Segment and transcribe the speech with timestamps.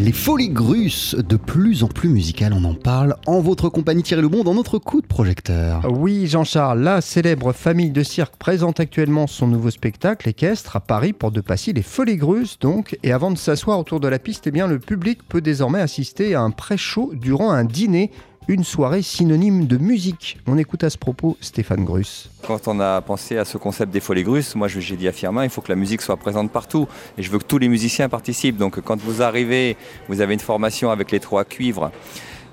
[0.00, 4.22] Les folies grusses, de plus en plus musicales, on en parle en votre compagnie Thierry
[4.22, 5.84] Lebon dans notre coup de projecteur.
[5.90, 11.12] Oui, Jean-Charles, la célèbre famille de cirque présente actuellement son nouveau spectacle équestre à Paris
[11.12, 12.96] pour de Passy, les folies grusses donc.
[13.02, 16.36] Et avant de s'asseoir autour de la piste, eh bien, le public peut désormais assister
[16.36, 18.12] à un pré-show durant un dîner
[18.48, 20.38] une soirée synonyme de musique.
[20.46, 22.30] On écoute à ce propos Stéphane Gruss.
[22.46, 25.44] Quand on a pensé à ce concept des folies grusses, moi j'ai dit à Firmin,
[25.44, 26.88] il faut que la musique soit présente partout.
[27.18, 28.56] Et je veux que tous les musiciens participent.
[28.56, 29.76] Donc quand vous arrivez,
[30.08, 31.92] vous avez une formation avec les trois cuivres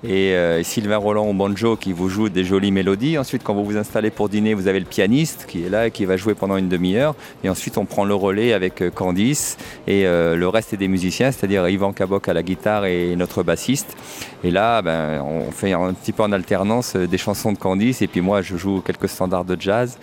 [0.04, 3.17] et euh, Sylvain Roland au banjo qui vous joue des jolies mélodies.
[3.17, 5.91] Ensuite, quand vous vous installez pour dîner, vous avez le pianiste qui est là et
[5.91, 7.16] qui va jouer pendant une demi-heure.
[7.44, 11.31] Et ensuite, on prend le relais avec euh, Candice et euh, le reste des musiciens,
[11.31, 13.95] c'est-à-dire Yvan Cabok à la guitare et notre bassiste.
[14.44, 18.07] Et là, ben, on fait un petit peu en alternance des chansons de Candice et
[18.07, 19.98] puis moi, je joue quelques standards de jazz.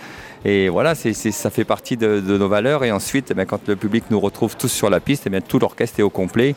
[0.45, 2.83] Et voilà, ça fait partie de, nos valeurs.
[2.83, 5.61] Et ensuite, eh ben, quand le public nous retrouve tous sur la piste, eh tout
[5.61, 6.57] l'orchestre est au complet.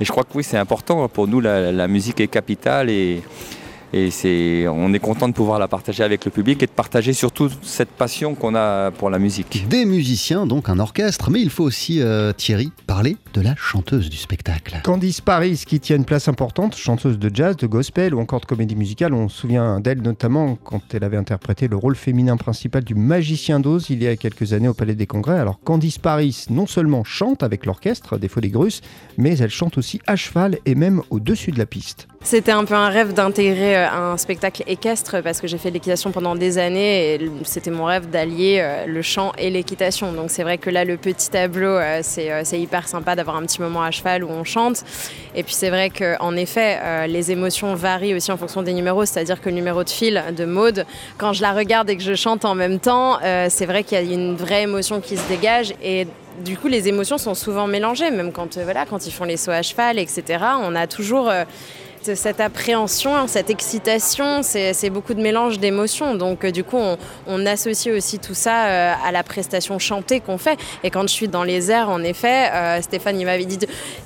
[0.00, 1.08] Et je crois que oui, c'est important.
[1.08, 3.22] Pour nous, la musique est capitale et,
[4.68, 7.90] on est content de pouvoir la partager avec le public et de partager surtout cette
[7.90, 9.68] passion qu'on a pour la musique.
[9.68, 14.10] Des musiciens, donc un orchestre, mais il faut aussi, euh, Thierry, parler de la chanteuse
[14.10, 14.80] du spectacle.
[14.82, 18.46] Candice Paris, qui tient une place importante, chanteuse de jazz, de gospel ou encore de
[18.46, 19.14] comédie musicale.
[19.14, 23.60] On se souvient d'elle notamment quand elle avait interprété le rôle féminin principal du magicien
[23.60, 25.38] d'Oz il y a quelques années au Palais des Congrès.
[25.38, 28.80] Alors Candice Paris, non seulement chante avec l'orchestre des Folies Grusses,
[29.18, 32.08] mais elle chante aussi à cheval et même au-dessus de la piste.
[32.26, 36.10] C'était un peu un rêve d'intégrer euh, un spectacle équestre parce que j'ai fait l'équitation
[36.10, 40.10] pendant des années et c'était mon rêve d'allier euh, le chant et l'équitation.
[40.10, 43.60] Donc c'est vrai que là, le petit tableau, euh, c'est hyper sympa d'avoir un petit
[43.60, 44.84] moment à cheval où on chante.
[45.34, 49.42] Et puis c'est vrai qu'en effet, les émotions varient aussi en fonction des numéros, c'est-à-dire
[49.42, 50.86] que le numéro de fil de Maude,
[51.18, 54.00] quand je la regarde et que je chante en même temps, c'est vrai qu'il y
[54.00, 56.06] a une vraie émotion qui se dégage et
[56.44, 59.52] du coup, les émotions sont souvent mélangées, même quand, voilà, quand ils font les sauts
[59.52, 60.38] à cheval, etc.
[60.62, 61.30] On a toujours
[62.14, 66.14] cette appréhension, cette excitation, c'est beaucoup de mélange d'émotions.
[66.14, 66.78] Donc euh, du coup,
[67.26, 70.58] on, associe aussi tout ça euh, à la prestation chantée qu'on fait.
[70.82, 73.58] Et quand je suis dans les airs, en effet, euh, Stéphane il m'avait dit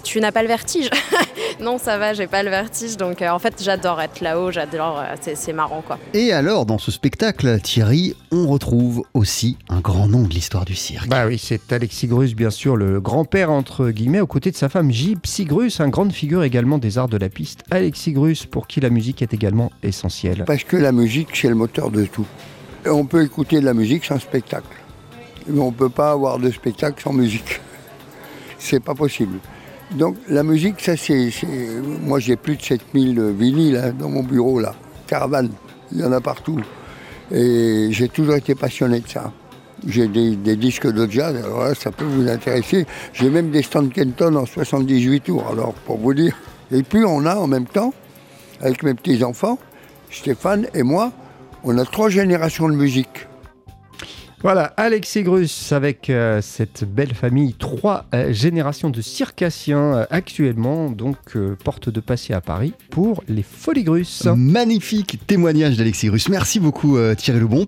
[0.09, 0.89] tu n'as pas le vertige.
[1.61, 2.97] non, ça va, j'ai pas le vertige.
[2.97, 5.99] Donc en fait, j'adore être là-haut, j'adore, c'est marrant quoi.
[6.15, 10.75] Et alors, dans ce spectacle, Thierry, on retrouve aussi un grand nom de l'histoire du
[10.75, 11.09] cirque.
[11.09, 14.71] Bah oui, c'est Alexis Grus, bien sûr, le grand-père entre guillemets, aux côtés de sa
[14.71, 17.65] femme Gypsy Grus, un grande figure également des arts de la piste.
[17.71, 20.45] Alexis Grus, pour qui la musique est également essentielle.
[20.47, 22.27] Parce que la musique, c'est le moteur de tout.
[22.87, 24.67] on peut écouter de la musique sans spectacle.
[25.47, 27.61] Mais on ne peut pas avoir de spectacle sans musique.
[28.59, 29.39] C'est pas possible.
[29.93, 31.31] Donc la musique, ça c'est.
[32.03, 34.75] Moi j'ai plus de 7000 vinyles hein, dans mon bureau là.
[35.07, 35.51] Caravane,
[35.93, 36.61] il y en a partout.
[37.31, 39.33] Et j'ai toujours été passionné de ça.
[39.87, 42.85] J'ai des, disques de jazz, alors ça peut vous intéresser.
[43.13, 46.37] J'ai même des Stan Kenton en 78 tours, alors pour vous dire.
[46.73, 47.95] Et puis on a en même temps,
[48.61, 49.59] avec mes petits-enfants,
[50.11, 51.13] Stéphane et moi,
[51.65, 53.28] on a trois générations de musique.
[54.41, 60.91] Voilà, Alexis Grus avec euh, cette belle famille, trois euh, générations de circassiens euh, actuellement,
[60.91, 61.17] donc
[61.65, 64.25] porte de passé à Paris pour les Folies Grus.
[64.37, 66.29] Magnifique témoignage d'Alexis Grus.
[66.29, 67.67] Merci beaucoup Thierry Lebon.